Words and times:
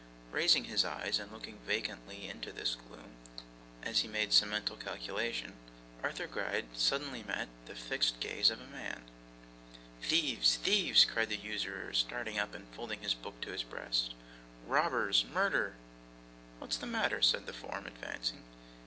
Raising 0.31 0.63
his 0.63 0.83
eyes, 0.83 1.19
and 1.19 1.31
looking 1.31 1.59
vacantly 1.59 2.27
into 2.27 2.51
this 2.51 2.73
gloom 2.73 3.11
as 3.83 3.99
he 3.99 4.07
made 4.07 4.33
some 4.33 4.49
mental 4.49 4.75
calculation, 4.75 5.53
Arthur 6.01 6.25
Gride 6.25 6.75
suddenly 6.75 7.21
met 7.21 7.49
the 7.67 7.75
fixed 7.75 8.19
gaze 8.19 8.49
of 8.49 8.59
a 8.59 8.65
man. 8.65 9.03
'Thieves! 10.01 10.55
thieves!' 10.55 11.01
shrieked 11.05 11.29
the 11.29 11.37
usurer, 11.37 11.93
starting 11.93 12.39
up 12.39 12.55
and 12.55 12.67
folding 12.69 13.01
his 13.03 13.13
book 13.13 13.39
to 13.41 13.51
his 13.51 13.61
breast. 13.61 14.15
'Robbers! 14.65 15.23
Murder!' 15.31 15.75
'What 16.57 16.71
is 16.71 16.77
the 16.79 16.87
matter?' 16.87 17.21
said 17.21 17.45
the 17.45 17.53
form, 17.53 17.85
advancing. 17.85 18.43